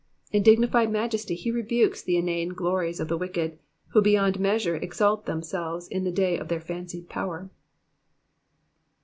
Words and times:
In 0.31 0.41
dignified 0.41 0.89
majesty 0.89 1.35
he 1.35 1.51
rebukes 1.51 2.01
the 2.01 2.17
inane 2.17 2.55
glories 2.55 2.99
of 2.99 3.07
the 3.07 3.19
wicked, 3.19 3.59
who 3.89 4.01
beyond 4.01 4.39
measure 4.39 4.75
exalt 4.77 5.27
themselves 5.27 5.87
in 5.87 6.05
the 6.05 6.11
day 6.11 6.39
of 6.39 6.47
their 6.47 6.59
fancied 6.59 7.07
power. 7.07 7.51